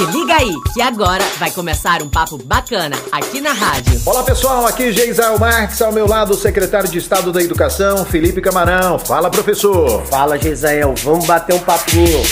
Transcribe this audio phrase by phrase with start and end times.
[0.00, 4.00] Se liga aí, que agora vai começar um papo bacana aqui na rádio.
[4.06, 8.40] Olá pessoal, aqui Geisel Marques, ao meu lado o secretário de Estado da Educação, Felipe
[8.40, 8.98] Camarão.
[8.98, 10.02] Fala professor.
[10.06, 12.22] Fala Geisel, vamos bater um papinho.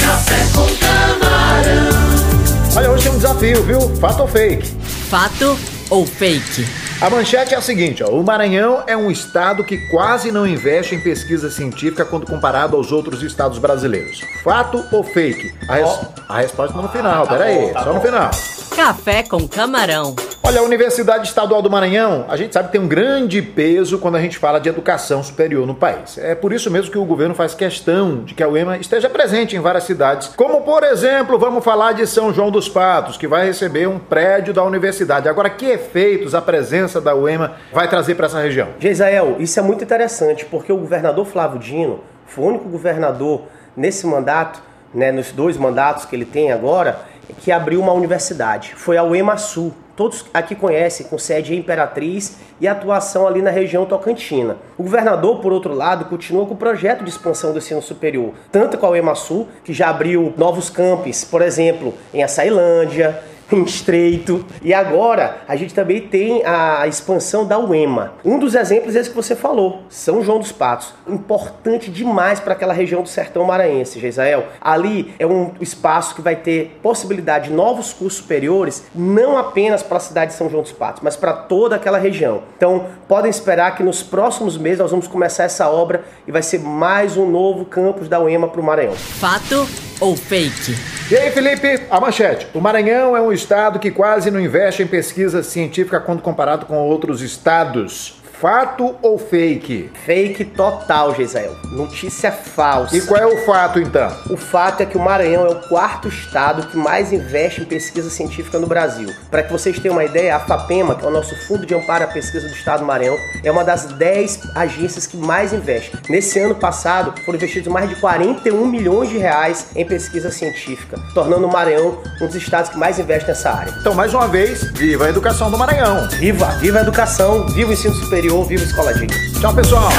[0.00, 2.76] Café com camarão.
[2.76, 3.94] Olha, hoje tem um desafio, viu?
[3.96, 4.66] Fato ou fake?
[5.10, 5.58] Fato
[5.90, 6.66] ou fake?
[7.02, 10.94] A manchete é a seguinte, ó, o Maranhão é um estado que quase não investe
[10.94, 14.20] em pesquisa científica quando comparado aos outros estados brasileiros.
[14.44, 15.52] Fato ou fake?
[15.68, 15.98] A, res...
[16.28, 18.30] a resposta tá no final, peraí, só no final.
[18.76, 20.14] Café com camarão.
[20.52, 24.16] Olha, a Universidade Estadual do Maranhão, a gente sabe que tem um grande peso quando
[24.16, 26.18] a gente fala de educação superior no país.
[26.18, 29.56] É por isso mesmo que o governo faz questão de que a UEMA esteja presente
[29.56, 33.46] em várias cidades, como por exemplo, vamos falar de São João dos Patos, que vai
[33.46, 35.26] receber um prédio da universidade.
[35.26, 38.68] Agora, que efeitos a presença da UEMA vai trazer para essa região?
[38.78, 44.06] Geisel, isso é muito interessante, porque o governador Flávio Dino foi o único governador nesse
[44.06, 44.60] mandato,
[44.92, 47.10] né, nos dois mandatos que ele tem agora,
[47.40, 48.74] que abriu uma universidade.
[48.76, 53.50] Foi a UEMA Sul todos aqui conhecem, com sede em Imperatriz e atuação ali na
[53.50, 54.56] região tocantina.
[54.78, 58.78] O governador, por outro lado, continua com o projeto de expansão do ensino superior, tanto
[58.78, 63.22] com a UEMASU, que já abriu novos campos, por exemplo, em Açailândia,
[63.56, 64.44] em Estreito.
[64.62, 68.14] E agora a gente também tem a expansão da UEMA.
[68.24, 70.94] Um dos exemplos é esse que você falou, São João dos Patos.
[71.06, 74.46] Importante demais para aquela região do sertão maranhense, Geisrael.
[74.60, 79.96] Ali é um espaço que vai ter possibilidade de novos cursos superiores, não apenas para
[79.96, 82.42] a cidade de São João dos Patos, mas para toda aquela região.
[82.56, 86.58] Então, podem esperar que nos próximos meses nós vamos começar essa obra e vai ser
[86.60, 88.94] mais um novo campus da UEMA para o Maranhão.
[88.94, 89.66] Fato
[90.00, 90.91] ou fake?
[91.12, 92.46] E aí, Felipe, a manchete.
[92.54, 96.78] O Maranhão é um estado que quase não investe em pesquisa científica quando comparado com
[96.78, 98.21] outros estados.
[98.42, 99.88] Fato ou fake?
[100.04, 101.54] Fake total, Gisele.
[101.70, 102.96] Notícia falsa.
[102.96, 104.12] E qual é o fato então?
[104.28, 108.10] O fato é que o Maranhão é o quarto estado que mais investe em pesquisa
[108.10, 109.14] científica no Brasil.
[109.30, 112.02] Para que vocês tenham uma ideia, a FAPEMA, que é o nosso Fundo de Amparo
[112.02, 115.96] à Pesquisa do Estado do Maranhão, é uma das 10 agências que mais investe.
[116.08, 121.46] Nesse ano passado, foram investidos mais de 41 milhões de reais em pesquisa científica, tornando
[121.46, 123.72] o Maranhão um dos estados que mais investe nessa área.
[123.78, 126.08] Então, mais uma vez, viva a educação do Maranhão.
[126.08, 126.46] Viva!
[126.58, 128.31] Viva a educação, viva o ensino superior,
[128.62, 128.92] a escola
[129.40, 129.92] Tchau, pessoal!